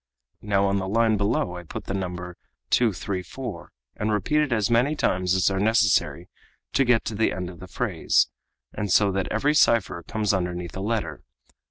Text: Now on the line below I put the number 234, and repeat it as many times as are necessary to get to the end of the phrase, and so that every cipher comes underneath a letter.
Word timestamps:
Now 0.41 0.65
on 0.65 0.77
the 0.79 0.87
line 0.87 1.15
below 1.15 1.55
I 1.57 1.61
put 1.61 1.83
the 1.85 1.93
number 1.93 2.35
234, 2.71 3.71
and 3.97 4.11
repeat 4.11 4.39
it 4.41 4.51
as 4.51 4.71
many 4.71 4.95
times 4.95 5.35
as 5.35 5.51
are 5.51 5.59
necessary 5.59 6.27
to 6.73 6.83
get 6.83 7.05
to 7.05 7.13
the 7.13 7.31
end 7.31 7.51
of 7.51 7.59
the 7.59 7.67
phrase, 7.67 8.27
and 8.73 8.91
so 8.91 9.11
that 9.11 9.31
every 9.31 9.53
cipher 9.53 10.01
comes 10.01 10.33
underneath 10.33 10.75
a 10.75 10.81
letter. 10.81 11.21